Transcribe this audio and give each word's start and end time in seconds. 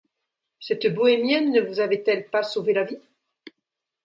Cette 0.59 0.91
bohémienne 0.91 1.51
ne 1.51 1.61
vous 1.61 1.79
avait-elle 1.79 2.25
pas 2.27 2.41
sauvé 2.41 2.73
la 2.73 2.85
vie? 2.85 2.97